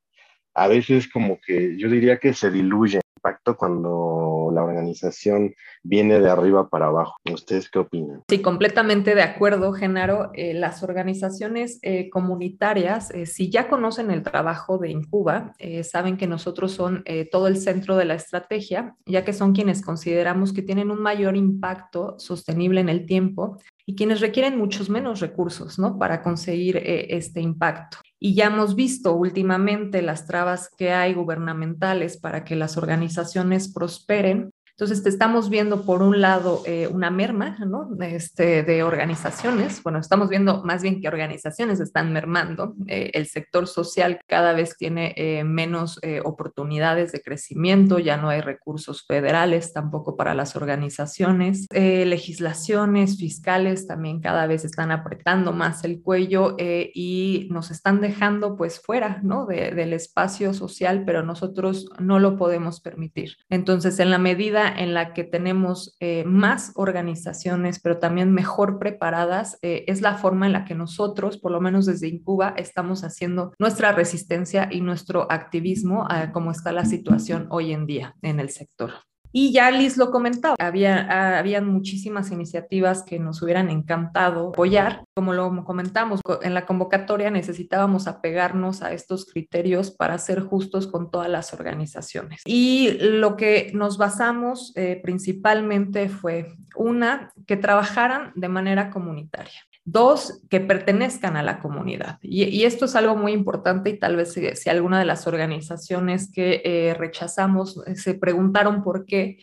a 0.54 0.68
veces 0.68 1.10
como 1.12 1.40
que 1.40 1.78
yo 1.78 1.90
diría 1.90 2.18
que 2.20 2.34
se 2.34 2.52
diluye 2.52 3.02
impacto 3.24 3.56
cuando 3.56 4.50
la 4.54 4.64
organización 4.64 5.56
viene 5.82 6.20
de 6.20 6.30
arriba 6.30 6.70
para 6.70 6.88
abajo. 6.88 7.16
¿Ustedes 7.32 7.70
qué 7.70 7.80
opinan? 7.80 8.24
Sí, 8.28 8.42
completamente 8.42 9.16
de 9.16 9.22
acuerdo, 9.22 9.72
Genaro. 9.72 10.32
Eh, 10.34 10.54
las 10.54 10.84
organizaciones 10.84 11.80
eh, 11.84 12.10
comunitarias, 12.10 13.12
eh, 13.12 13.26
si 13.26 13.50
ya 13.50 13.70
conocen 13.70 14.12
el 14.12 14.24
trabajo 14.24 14.78
de 14.78 14.90
Incuba, 14.90 15.54
saben 15.84 16.18
que 16.18 16.28
nosotros 16.28 16.74
son 16.74 17.04
todo 17.32 17.48
el 17.48 17.58
centro 17.58 17.96
de 17.96 18.06
la 18.06 18.16
estrategia, 18.16 18.96
ya 19.06 19.24
que 19.24 19.34
son 19.34 19.54
quienes 19.54 19.82
consideramos 19.82 20.54
que 20.54 20.62
tienen 20.62 20.92
un 20.92 21.02
mayor 21.02 21.36
impacto 21.36 22.16
sostenible 22.20 22.82
en 22.82 22.90
el 22.90 23.06
tiempo 23.06 23.60
y 23.86 23.96
quienes 23.96 24.20
requieren 24.22 24.58
muchos 24.58 24.90
menos 24.90 25.20
recursos 25.20 25.80
¿no? 25.80 25.98
para 25.98 26.22
conseguir 26.22 26.78
este 26.78 27.42
impacto. 27.42 27.98
Y 28.26 28.36
ya 28.36 28.46
hemos 28.46 28.76
visto 28.76 29.14
últimamente 29.14 30.02
las 30.02 30.26
trabas 30.26 30.70
que 30.78 30.94
hay 30.94 31.14
gubernamentales 31.14 32.16
para 32.16 32.46
que 32.46 32.56
las 32.56 32.78
organizaciones 32.78 33.68
prosperen 33.68 34.53
entonces, 34.76 35.06
estamos 35.06 35.52
viendo 35.52 35.86
por 35.86 36.02
un 36.02 36.20
lado 36.20 36.64
eh, 36.66 36.88
una 36.88 37.12
merma 37.12 37.58
¿no? 37.60 37.90
este, 38.02 38.64
de 38.64 38.82
organizaciones. 38.82 39.84
Bueno, 39.84 40.00
estamos 40.00 40.30
viendo 40.30 40.64
más 40.64 40.82
bien 40.82 41.00
que 41.00 41.08
organizaciones 41.08 41.80
están 41.80 42.12
mermando. 42.12 42.74
Eh, 42.88 43.12
el 43.14 43.28
sector 43.28 43.68
social 43.68 44.20
cada 44.28 44.54
vez 44.54 44.76
tiene 44.76 45.14
eh, 45.16 45.44
menos 45.44 46.00
oportunidades 46.24 47.12
de 47.12 47.22
crecimiento, 47.22 48.00
ya 48.00 48.18
no 48.18 48.30
hay 48.30 48.42
recursos 48.42 49.06
federales 49.06 49.74
tampoco 49.74 50.18
para 50.18 50.34
las 50.34 50.56
organizaciones. 50.56 51.68
Legislaciones 51.72 53.18
fiscales 53.18 53.88
también 53.88 54.22
cada 54.22 54.48
vez 54.48 54.66
están 54.66 54.92
apretando 54.92 55.54
más 55.54 55.84
el 55.84 56.02
cuello 56.02 56.56
y 56.60 57.48
nos 57.52 57.72
están 57.72 58.02
dejando 58.02 58.56
pues 58.56 58.80
fuera 58.80 59.20
¿no? 59.24 59.46
De, 59.46 59.72
del 59.72 59.94
espacio 59.94 60.54
social, 60.54 61.04
pero 61.06 61.24
nosotros 61.24 61.90
no 62.00 62.20
lo 62.20 62.38
podemos 62.38 62.82
permitir. 62.82 63.38
Entonces, 63.50 64.00
en 64.00 64.10
la 64.10 64.18
medida 64.18 64.63
en 64.68 64.94
la 64.94 65.14
que 65.14 65.24
tenemos 65.24 65.96
eh, 66.00 66.24
más 66.26 66.72
organizaciones, 66.76 67.80
pero 67.80 68.00
también 68.00 68.34
mejor 68.34 68.80
preparadas, 68.80 69.58
eh, 69.62 69.86
es 69.88 70.02
la 70.02 70.16
forma 70.16 70.46
en 70.46 70.54
la 70.54 70.66
que 70.66 70.76
nosotros, 70.76 71.38
por 71.38 71.52
lo 71.52 71.62
menos 71.62 71.86
desde 71.86 72.08
Incuba, 72.08 72.54
estamos 72.58 73.04
haciendo 73.04 73.54
nuestra 73.60 73.92
resistencia 73.92 74.70
y 74.72 74.82
nuestro 74.82 75.32
activismo 75.32 76.06
a 76.10 76.32
cómo 76.32 76.52
está 76.52 76.72
la 76.72 76.86
situación 76.86 77.48
hoy 77.50 77.74
en 77.74 77.86
día 77.86 78.16
en 78.22 78.40
el 78.40 78.50
sector. 78.50 78.92
Y 79.36 79.52
ya 79.52 79.72
Liz 79.72 79.98
lo 79.98 80.12
comentaba, 80.12 80.56
había, 80.60 81.40
habían 81.40 81.68
muchísimas 81.68 82.32
iniciativas 82.32 83.02
que 83.02 83.18
nos 83.18 83.42
hubieran 83.42 83.72
encantado 83.72 84.50
apoyar. 84.50 85.04
Como 85.16 85.34
lo 85.34 85.64
comentamos, 85.66 86.22
en 86.44 86.54
la 86.54 86.68
convocatoria 86.68 87.32
necesitábamos 87.32 88.08
apegarnos 88.08 88.84
a 88.84 88.94
estos 88.94 89.26
criterios 89.26 89.90
para 89.90 90.20
ser 90.20 90.42
justos 90.42 90.86
con 90.86 91.10
todas 91.10 91.30
las 91.30 91.52
organizaciones. 91.52 92.42
Y 92.46 92.92
lo 93.00 93.36
que 93.36 93.72
nos 93.74 93.98
basamos 93.98 94.72
eh, 94.76 95.00
principalmente 95.02 96.10
fue, 96.10 96.54
una, 96.76 97.34
que 97.48 97.58
trabajaran 97.58 98.32
de 98.36 98.50
manera 98.50 98.92
comunitaria. 98.92 99.62
Dos, 99.86 100.42
que 100.50 100.62
pertenezcan 100.62 101.36
a 101.36 101.44
la 101.44 101.60
comunidad. 101.60 102.18
Y, 102.22 102.64
esto 102.64 102.86
es 102.86 102.96
algo 102.96 103.18
muy 103.18 103.34
importante 103.34 103.90
y 103.90 104.00
tal 104.00 104.16
vez 104.16 104.34
si, 104.34 104.70
alguna 104.70 104.98
de 104.98 105.06
las 105.06 105.28
organizaciones 105.28 106.32
que 106.32 106.62
eh, 106.64 106.94
rechazamos 106.94 107.84
eh, 107.86 107.98
se 107.98 108.14
preguntaron 108.14 108.82
por 108.82 109.06
qué, 109.06 109.40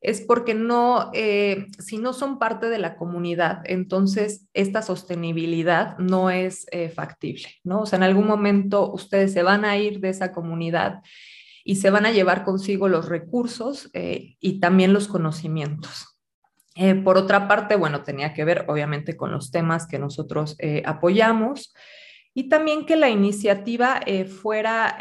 es 0.00 0.20
porque 0.20 0.52
no, 0.52 1.10
eh, 1.14 1.68
si 1.78 1.98
no 1.98 2.12
son 2.12 2.40
parte 2.40 2.68
de 2.68 2.78
la 2.78 2.96
comunidad, 2.96 3.62
entonces 3.64 4.48
esta 4.52 4.82
sostenibilidad 4.82 5.96
no 5.98 6.28
es 6.28 6.66
factible, 6.94 7.48
¿no? 7.62 7.82
O 7.82 7.86
sea, 7.86 7.96
en 7.96 8.02
algún 8.02 8.26
momento 8.26 8.92
ustedes 8.92 9.32
se 9.32 9.42
van 9.42 9.64
a 9.64 9.78
ir 9.78 10.00
de 10.00 10.10
esa 10.10 10.32
comunidad 10.32 11.02
y 11.64 11.76
se 11.76 11.88
van 11.88 12.04
a 12.04 12.12
llevar 12.12 12.44
consigo 12.44 12.88
los 12.88 13.08
recursos 13.08 13.90
y 13.94 14.60
también 14.60 14.92
los 14.92 15.08
conocimientos. 15.08 16.13
Eh, 16.74 16.94
por 16.96 17.16
otra 17.16 17.46
parte, 17.46 17.76
bueno, 17.76 18.02
tenía 18.02 18.34
que 18.34 18.44
ver 18.44 18.64
obviamente 18.68 19.16
con 19.16 19.30
los 19.30 19.50
temas 19.50 19.86
que 19.86 19.98
nosotros 19.98 20.56
eh, 20.58 20.82
apoyamos 20.84 21.72
y 22.34 22.48
también 22.48 22.84
que 22.84 22.96
la 22.96 23.10
iniciativa 23.10 24.00
eh, 24.06 24.24
fuera, 24.24 24.98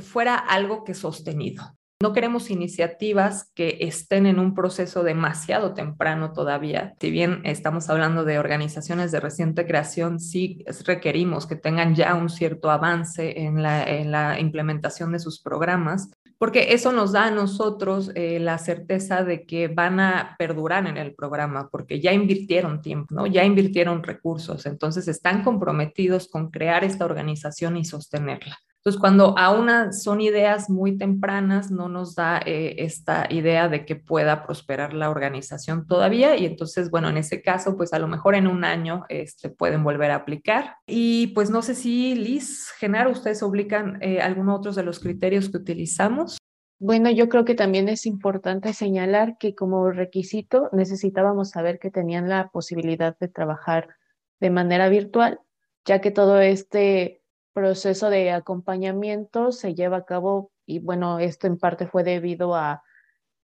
fuera 0.00 0.36
algo 0.36 0.82
que 0.84 0.94
sostenido. 0.94 1.76
No 2.00 2.12
queremos 2.14 2.50
iniciativas 2.50 3.52
que 3.54 3.76
estén 3.82 4.26
en 4.26 4.40
un 4.40 4.54
proceso 4.54 5.04
demasiado 5.04 5.74
temprano 5.74 6.32
todavía. 6.32 6.94
Si 7.00 7.10
bien 7.10 7.42
estamos 7.44 7.88
hablando 7.90 8.24
de 8.24 8.38
organizaciones 8.40 9.12
de 9.12 9.20
reciente 9.20 9.66
creación, 9.66 10.18
sí 10.18 10.64
requerimos 10.84 11.46
que 11.46 11.54
tengan 11.54 11.94
ya 11.94 12.14
un 12.14 12.28
cierto 12.28 12.70
avance 12.70 13.42
en 13.42 13.62
la 13.62 14.40
implementación 14.40 15.12
de 15.12 15.20
sus 15.20 15.40
programas, 15.40 16.10
porque 16.42 16.72
eso 16.74 16.90
nos 16.90 17.12
da 17.12 17.26
a 17.26 17.30
nosotros 17.30 18.10
eh, 18.16 18.40
la 18.40 18.58
certeza 18.58 19.22
de 19.22 19.46
que 19.46 19.68
van 19.68 20.00
a 20.00 20.34
perdurar 20.40 20.88
en 20.88 20.96
el 20.96 21.14
programa, 21.14 21.68
porque 21.70 22.00
ya 22.00 22.12
invirtieron 22.12 22.82
tiempo, 22.82 23.14
¿no? 23.14 23.28
ya 23.28 23.44
invirtieron 23.44 24.02
recursos, 24.02 24.66
entonces 24.66 25.06
están 25.06 25.44
comprometidos 25.44 26.26
con 26.26 26.50
crear 26.50 26.82
esta 26.82 27.04
organización 27.04 27.76
y 27.76 27.84
sostenerla. 27.84 28.58
Entonces, 28.84 29.00
cuando 29.00 29.38
aún 29.38 29.92
son 29.92 30.20
ideas 30.20 30.68
muy 30.68 30.98
tempranas, 30.98 31.70
no 31.70 31.88
nos 31.88 32.16
da 32.16 32.40
eh, 32.44 32.74
esta 32.78 33.28
idea 33.30 33.68
de 33.68 33.86
que 33.86 33.94
pueda 33.94 34.42
prosperar 34.42 34.92
la 34.92 35.08
organización 35.08 35.86
todavía. 35.86 36.36
Y 36.36 36.46
entonces, 36.46 36.90
bueno, 36.90 37.08
en 37.08 37.16
ese 37.16 37.42
caso, 37.42 37.76
pues 37.76 37.92
a 37.92 38.00
lo 38.00 38.08
mejor 38.08 38.34
en 38.34 38.48
un 38.48 38.64
año 38.64 39.04
este, 39.08 39.50
pueden 39.50 39.84
volver 39.84 40.10
a 40.10 40.16
aplicar. 40.16 40.78
Y 40.84 41.28
pues 41.28 41.48
no 41.48 41.62
sé 41.62 41.76
si, 41.76 42.16
Liz, 42.16 42.72
Genaro, 42.76 43.12
ustedes 43.12 43.44
obligan 43.44 43.98
eh, 44.02 44.20
alguno 44.20 44.56
otros 44.56 44.74
de 44.74 44.82
los 44.82 44.98
criterios 44.98 45.48
que 45.48 45.58
utilizamos. 45.58 46.38
Bueno, 46.80 47.08
yo 47.08 47.28
creo 47.28 47.44
que 47.44 47.54
también 47.54 47.88
es 47.88 48.04
importante 48.04 48.72
señalar 48.72 49.38
que 49.38 49.54
como 49.54 49.92
requisito 49.92 50.70
necesitábamos 50.72 51.50
saber 51.50 51.78
que 51.78 51.92
tenían 51.92 52.28
la 52.28 52.48
posibilidad 52.48 53.16
de 53.16 53.28
trabajar 53.28 53.94
de 54.40 54.50
manera 54.50 54.88
virtual, 54.88 55.38
ya 55.84 56.00
que 56.00 56.10
todo 56.10 56.40
este 56.40 57.21
proceso 57.52 58.10
de 58.10 58.30
acompañamiento 58.30 59.52
se 59.52 59.74
lleva 59.74 59.98
a 59.98 60.04
cabo 60.04 60.50
y 60.66 60.78
bueno, 60.78 61.18
esto 61.18 61.46
en 61.46 61.58
parte 61.58 61.86
fue 61.86 62.04
debido 62.04 62.54
a, 62.54 62.82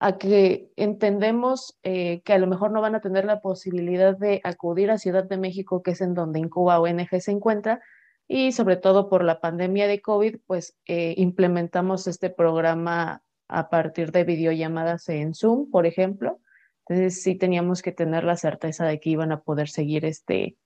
a 0.00 0.18
que 0.18 0.70
entendemos 0.76 1.78
eh, 1.82 2.22
que 2.22 2.32
a 2.32 2.38
lo 2.38 2.46
mejor 2.46 2.70
no 2.70 2.80
van 2.80 2.94
a 2.94 3.00
tener 3.00 3.24
la 3.24 3.40
posibilidad 3.40 4.16
de 4.16 4.40
acudir 4.44 4.90
a 4.90 4.98
Ciudad 4.98 5.24
de 5.24 5.38
México, 5.38 5.82
que 5.82 5.92
es 5.92 6.00
en 6.00 6.14
donde 6.14 6.40
Incuba 6.40 6.80
ONG 6.80 7.20
se 7.20 7.30
encuentra, 7.30 7.80
y 8.26 8.52
sobre 8.52 8.76
todo 8.76 9.08
por 9.08 9.22
la 9.22 9.40
pandemia 9.40 9.86
de 9.86 10.00
COVID, 10.00 10.38
pues 10.46 10.76
eh, 10.86 11.14
implementamos 11.18 12.06
este 12.06 12.30
programa 12.30 13.22
a 13.48 13.68
partir 13.68 14.12
de 14.12 14.24
videollamadas 14.24 15.08
en 15.08 15.34
Zoom, 15.34 15.70
por 15.70 15.86
ejemplo. 15.86 16.40
Entonces 16.86 17.22
sí 17.22 17.34
teníamos 17.34 17.82
que 17.82 17.92
tener 17.92 18.24
la 18.24 18.36
certeza 18.36 18.86
de 18.86 18.98
que 19.00 19.10
iban 19.10 19.32
a 19.32 19.42
poder 19.42 19.68
seguir 19.68 20.04
este, 20.04 20.56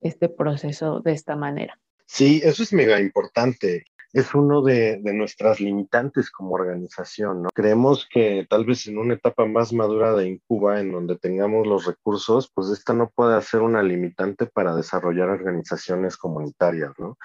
este 0.00 0.28
proceso 0.28 1.00
de 1.00 1.12
esta 1.12 1.36
manera. 1.36 1.78
Sí, 2.08 2.40
eso 2.42 2.62
es 2.62 2.72
mega 2.72 3.00
importante 3.00 3.84
es 4.12 4.34
uno 4.34 4.62
de, 4.62 5.00
nuestras 5.12 5.60
limitantes 5.60 6.30
como 6.30 6.52
organización. 6.52 7.42
¿no? 7.42 7.48
Creemos 7.54 8.06
que 8.10 8.46
tal 8.48 8.64
vez 8.64 8.86
en 8.86 8.98
una 8.98 9.14
etapa 9.14 9.46
más 9.46 9.72
madura 9.72 10.14
de 10.14 10.28
Incuba, 10.28 10.80
en 10.80 10.92
donde 10.92 11.16
tengamos 11.16 11.66
los 11.66 11.86
recursos, 11.86 12.50
pues 12.54 12.68
esta 12.70 12.94
no 12.94 13.10
puede 13.10 13.40
ser 13.42 13.60
una 13.60 13.82
limitante 13.82 14.46
para 14.46 14.74
desarrollar 14.74 15.28
organizaciones 15.28 16.16
comunitarias, 16.16 16.92
¿no? 16.98 17.18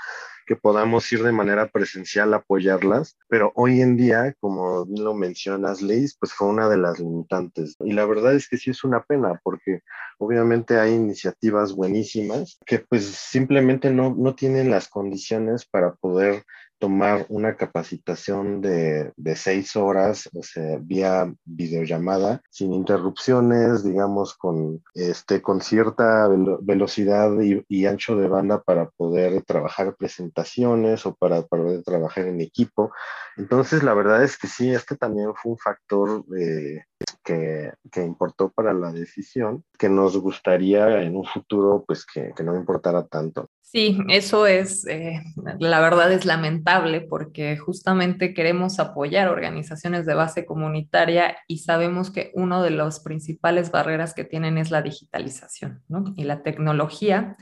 Que 0.46 0.56
podamos 0.56 1.12
ir 1.12 1.24
de 1.24 1.32
manera 1.32 1.68
presencial 1.68 2.34
a 2.34 2.38
apoyarlas, 2.38 3.18
pero 3.28 3.52
hoy 3.56 3.82
en 3.82 3.98
día, 3.98 4.34
como 4.40 4.86
lo 4.88 5.14
mencionas, 5.14 5.82
Liz, 5.82 6.18
pues 6.20 6.34
fue 6.34 6.48
una 6.48 6.70
de 6.70 6.78
las 6.78 7.00
limitantes. 7.00 7.76
Y 7.80 7.94
la 7.94 8.06
verdad 8.06 8.34
es 8.34 8.48
que 8.48 8.58
sí 8.58 8.72
es 8.72 8.84
una 8.84 9.04
pena, 9.04 9.40
porque 9.44 9.82
obviamente 10.18 10.80
hay 10.80 10.94
iniciativas 10.94 11.74
buenísimas 11.74 12.58
que 12.66 12.80
pues 12.80 13.06
simplemente 13.06 13.90
no, 13.90 14.16
no 14.18 14.36
tienen 14.36 14.70
las 14.70 14.88
condiciones 14.88 15.66
para 15.66 15.94
poder 15.96 16.44
tomar 16.84 17.26
una 17.30 17.56
capacitación 17.56 18.60
de, 18.60 19.14
de, 19.16 19.38
seis 19.38 19.78
horas, 19.78 20.30
o 20.34 20.44
sea, 20.44 20.78
vía 20.82 21.34
videollamada, 21.46 22.42
sin 22.50 22.74
interrupciones, 22.74 23.86
digamos, 23.86 24.34
con, 24.34 24.84
este, 24.94 25.42
con 25.42 25.62
cierta 25.62 26.28
velocidad 26.60 27.32
y, 27.40 27.86
ancho 27.86 28.18
de 28.18 28.28
banda 28.28 28.62
para 28.64 28.90
poder 28.90 29.44
trabajar 29.44 29.96
presentaciones 29.96 31.06
o 31.06 31.16
para, 31.16 31.44
poder 31.44 31.84
trabajar 31.84 32.28
en 32.28 32.42
equipo. 32.42 32.92
Entonces, 33.38 33.82
la 33.82 33.94
verdad 33.94 34.22
es 34.22 34.38
que 34.38 34.48
sí, 34.48 34.70
este 34.70 34.98
también 34.98 35.34
fue 35.36 35.54
un 35.54 35.58
factor 35.58 36.26
eh, 36.38 36.84
que, 37.24 37.72
que, 37.94 38.04
importó 38.04 38.52
para 38.52 38.74
la 38.74 38.92
decisión, 38.92 39.64
que 39.80 39.88
nos 39.88 40.18
gustaría 40.18 41.02
en 41.02 41.16
un 41.16 41.24
futuro, 41.24 41.86
pues, 41.88 42.06
que, 42.06 42.34
que 42.36 42.44
no 42.44 42.58
importara 42.58 43.08
tanto. 43.08 43.50
Sí, 43.74 43.98
eso 44.08 44.46
es, 44.46 44.86
eh, 44.86 45.24
la 45.58 45.80
verdad 45.80 46.12
es 46.12 46.26
lamentable 46.26 47.02
porque 47.02 47.58
justamente 47.58 48.36
queremos 48.36 48.78
apoyar 48.78 49.30
organizaciones 49.30 50.06
de 50.06 50.14
base 50.14 50.46
comunitaria 50.46 51.38
y 51.48 51.58
sabemos 51.58 52.12
que 52.12 52.32
una 52.36 52.62
de 52.62 52.70
las 52.70 53.00
principales 53.00 53.72
barreras 53.72 54.14
que 54.14 54.26
tienen 54.26 54.60
es 54.60 54.70
la 54.70 54.84
digitalización 54.84 55.82
y 56.16 56.24
la 56.24 56.44
tecnología. 56.44 57.36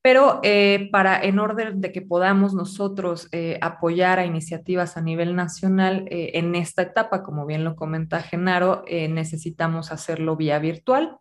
Pero 0.00 0.40
eh, 0.42 0.88
para, 0.90 1.22
en 1.22 1.38
orden 1.38 1.82
de 1.82 1.92
que 1.92 2.00
podamos 2.00 2.54
nosotros 2.54 3.28
eh, 3.32 3.58
apoyar 3.60 4.20
a 4.20 4.24
iniciativas 4.24 4.96
a 4.96 5.02
nivel 5.02 5.36
nacional 5.36 6.06
en 6.08 6.54
esta 6.54 6.80
etapa, 6.80 7.22
como 7.22 7.44
bien 7.44 7.62
lo 7.62 7.76
comenta 7.76 8.22
Genaro, 8.22 8.84
necesitamos 8.88 9.92
hacerlo 9.92 10.34
vía 10.34 10.58
virtual 10.58 11.18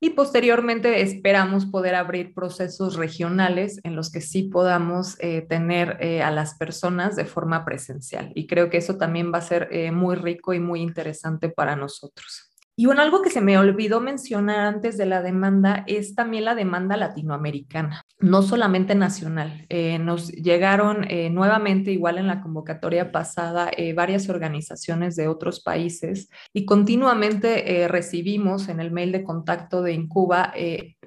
y 0.00 0.10
posteriormente 0.10 1.02
esperamos 1.02 1.66
poder 1.66 1.94
abrir 1.94 2.32
procesos 2.32 2.96
regionales 2.96 3.80
en 3.84 3.94
los 3.94 4.10
que 4.10 4.22
sí 4.22 4.44
podamos 4.44 5.16
eh, 5.20 5.42
tener 5.42 5.98
eh, 6.00 6.22
a 6.22 6.30
las 6.30 6.54
personas 6.54 7.16
de 7.16 7.26
forma 7.26 7.66
presencial. 7.66 8.32
Y 8.34 8.46
creo 8.46 8.70
que 8.70 8.78
eso 8.78 8.96
también 8.96 9.30
va 9.32 9.38
a 9.38 9.42
ser 9.42 9.68
eh, 9.70 9.92
muy 9.92 10.16
rico 10.16 10.54
y 10.54 10.60
muy 10.60 10.80
interesante 10.80 11.50
para 11.50 11.76
nosotros. 11.76 12.49
Y 12.80 12.86
bueno, 12.86 13.02
algo 13.02 13.20
que 13.20 13.28
se 13.28 13.42
me 13.42 13.58
olvidó 13.58 14.00
mencionar 14.00 14.60
antes 14.60 14.96
de 14.96 15.04
la 15.04 15.20
demanda 15.20 15.84
es 15.86 16.14
también 16.14 16.46
la 16.46 16.54
demanda 16.54 16.96
latinoamericana, 16.96 18.06
no 18.20 18.40
solamente 18.40 18.94
nacional. 18.94 19.66
nos 20.00 20.32
llegaron 20.32 21.06
nuevamente, 21.30 21.92
igual 21.92 22.16
en 22.16 22.26
la 22.26 22.40
convocatoria 22.40 23.12
pasada, 23.12 23.70
varias 23.94 24.30
organizaciones 24.30 25.14
de 25.14 25.28
otros 25.28 25.60
países 25.60 26.30
y 26.54 26.64
continuamente 26.64 27.86
recibimos 27.86 28.70
en 28.70 28.80
el 28.80 28.92
mail 28.92 29.12
de 29.12 29.24
contacto 29.24 29.82
de 29.82 29.92
Incuba 29.92 30.50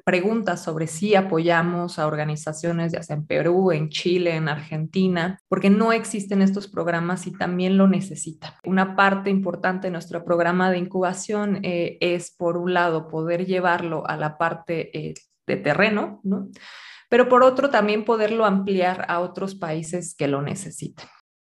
preguntas 0.03 0.63
sobre 0.63 0.87
si 0.87 1.15
apoyamos 1.15 1.99
a 1.99 2.07
organizaciones 2.07 2.91
ya 2.91 3.03
sea 3.03 3.15
en 3.15 3.25
Perú, 3.25 3.71
en 3.71 3.89
Chile, 3.89 4.35
en 4.35 4.49
Argentina, 4.49 5.39
porque 5.47 5.69
no 5.69 5.93
existen 5.93 6.41
estos 6.41 6.67
programas 6.67 7.25
y 7.27 7.31
también 7.31 7.77
lo 7.77 7.87
necesitan. 7.87 8.51
Una 8.65 8.95
parte 8.95 9.29
importante 9.29 9.87
de 9.87 9.91
nuestro 9.91 10.23
programa 10.25 10.71
de 10.71 10.79
incubación 10.79 11.59
eh, 11.63 11.97
es, 12.01 12.35
por 12.35 12.57
un 12.57 12.73
lado, 12.73 13.07
poder 13.07 13.45
llevarlo 13.45 14.07
a 14.07 14.17
la 14.17 14.37
parte 14.37 14.97
eh, 14.97 15.13
de 15.47 15.57
terreno, 15.57 16.19
¿no? 16.23 16.49
pero 17.13 17.29
por 17.29 17.43
otro 17.43 17.69
también 17.69 18.05
poderlo 18.05 18.43
ampliar 18.43 19.05
a 19.07 19.19
otros 19.19 19.53
países 19.53 20.15
que 20.15 20.27
lo 20.27 20.41
necesiten. 20.41 21.05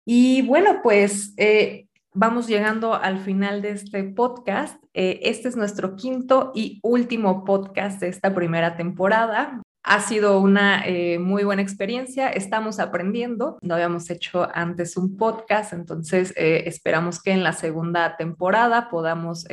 Y 0.04 0.42
bueno, 0.42 0.80
pues 0.82 1.36
eh, 1.38 1.86
vamos 2.14 2.48
llegando 2.48 2.94
al 2.94 3.20
final 3.20 3.62
de 3.62 3.72
este 3.72 4.04
podcast. 4.04 4.82
Eh, 4.94 5.20
este 5.24 5.48
es 5.48 5.56
nuestro 5.56 5.96
quinto 5.96 6.52
y 6.54 6.80
último 6.84 7.44
podcast 7.46 8.00
de 8.00 8.10
esta 8.10 8.34
primera 8.34 8.76
temporada. 8.76 9.62
Ha 9.84 10.00
sido 10.02 10.40
una 10.40 10.86
eh, 10.86 11.18
muy 11.18 11.44
buena 11.44 11.64
experiencia, 11.64 12.30
estamos 12.30 12.80
aprendiendo, 12.80 13.58
no 13.62 13.74
habíamos 13.74 14.10
hecho 14.12 14.48
antes 14.54 14.96
un 14.96 15.18
podcast, 15.18 15.74
entonces 15.74 16.34
eh, 16.38 16.64
esperamos 16.68 17.22
que 17.22 17.32
en 17.32 17.44
la 17.44 17.54
segunda 17.54 18.16
temporada 18.16 18.90
podamos 18.92 19.48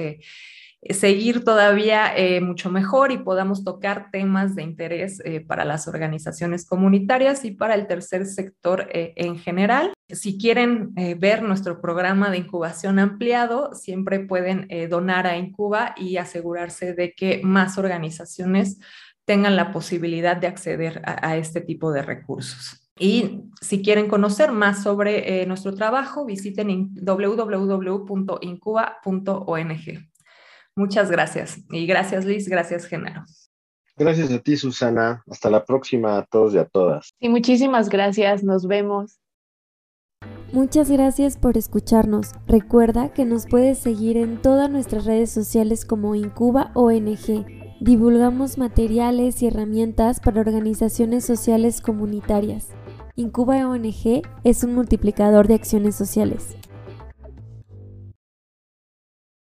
seguir 0.90 1.44
todavía 1.44 2.16
eh, 2.16 2.40
mucho 2.40 2.70
mejor 2.70 3.10
y 3.10 3.18
podamos 3.18 3.64
tocar 3.64 4.10
temas 4.12 4.54
de 4.54 4.62
interés 4.62 5.20
eh, 5.24 5.40
para 5.40 5.64
las 5.64 5.88
organizaciones 5.88 6.64
comunitarias 6.64 7.44
y 7.44 7.50
para 7.50 7.74
el 7.74 7.86
tercer 7.86 8.26
sector 8.26 8.88
en 8.92 9.38
general. 9.38 9.92
Si 10.08 10.38
quieren 10.38 10.94
ver 11.18 11.42
nuestro 11.42 11.80
programa 11.82 12.30
de 12.30 12.38
incubación 12.38 12.98
ampliado, 12.98 13.74
siempre 13.74 14.20
pueden 14.20 14.66
donar 14.88 15.26
a 15.26 15.36
Incuba 15.36 15.94
y 15.98 16.16
asegurarse 16.16 16.94
de 16.94 17.12
que 17.12 17.42
más 17.44 17.76
organizaciones 17.76 18.78
tengan 19.26 19.56
la 19.56 19.70
posibilidad 19.70 20.36
de 20.36 20.46
acceder 20.46 21.02
a 21.04 21.36
este 21.36 21.60
tipo 21.60 21.92
de 21.92 22.00
recursos. 22.00 22.88
Y 22.98 23.42
si 23.60 23.82
quieren 23.82 24.08
conocer 24.08 24.50
más 24.50 24.82
sobre 24.82 25.44
nuestro 25.44 25.74
trabajo, 25.74 26.24
visiten 26.24 26.94
www.incuba.ong. 26.94 27.38
Muchas 30.78 31.10
gracias. 31.10 31.58
Y 31.72 31.86
gracias, 31.86 32.24
Liz. 32.24 32.48
Gracias, 32.48 32.86
Genaro. 32.86 33.24
Gracias 33.96 34.30
a 34.30 34.38
ti, 34.38 34.56
Susana. 34.56 35.24
Hasta 35.28 35.50
la 35.50 35.64
próxima 35.64 36.18
a 36.18 36.24
todos 36.24 36.54
y 36.54 36.58
a 36.58 36.66
todas. 36.66 37.12
Y 37.18 37.28
muchísimas 37.28 37.88
gracias. 37.88 38.44
Nos 38.44 38.68
vemos. 38.68 39.18
Muchas 40.52 40.88
gracias 40.88 41.36
por 41.36 41.58
escucharnos. 41.58 42.30
Recuerda 42.46 43.12
que 43.12 43.24
nos 43.24 43.46
puedes 43.46 43.78
seguir 43.78 44.16
en 44.16 44.40
todas 44.40 44.70
nuestras 44.70 45.04
redes 45.04 45.32
sociales 45.32 45.84
como 45.84 46.14
Incuba 46.14 46.70
ONG. 46.74 47.44
Divulgamos 47.80 48.56
materiales 48.56 49.42
y 49.42 49.48
herramientas 49.48 50.20
para 50.20 50.40
organizaciones 50.40 51.24
sociales 51.24 51.80
comunitarias. 51.80 52.68
Incuba 53.16 53.68
ONG 53.68 54.22
es 54.44 54.62
un 54.62 54.74
multiplicador 54.74 55.48
de 55.48 55.54
acciones 55.54 55.96
sociales. 55.96 56.56